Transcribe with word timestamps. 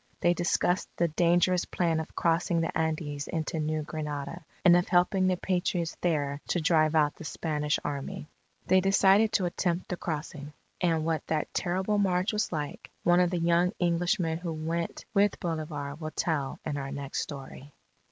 They 0.21 0.33
discussed 0.33 0.89
the 0.97 1.09
dangerous 1.09 1.65
plan 1.65 1.99
of 1.99 2.15
crossing 2.15 2.59
the 2.59 2.75
Andes 2.75 3.27
into 3.27 3.59
New 3.59 3.83
Granada, 3.83 4.43
and 4.65 4.75
of 4.75 4.87
helping 4.87 5.27
the 5.27 5.37
Patriots 5.37 5.95
there 6.01 6.41
to 6.47 6.59
drive 6.59 6.95
out 6.95 7.15
the 7.17 7.23
Spanish 7.23 7.77
Army. 7.83 8.27
They 8.65 8.81
decided 8.81 9.31
to 9.33 9.45
attempt 9.45 9.89
the 9.89 9.97
crossing. 9.97 10.53
And 10.81 11.05
what 11.05 11.27
that 11.27 11.53
terrible 11.53 11.99
march 11.99 12.33
was 12.33 12.51
like, 12.51 12.89
one 13.03 13.19
of 13.19 13.29
the 13.29 13.37
young 13.37 13.73
Englishmen 13.79 14.39
who 14.39 14.53
went 14.53 15.05
with 15.13 15.39
Bolivar, 15.39 15.93
will 15.99 16.09
tell 16.09 16.57
in 16.65 16.77
our 16.77 16.89
next 16.91 17.19
story. 17.21 17.71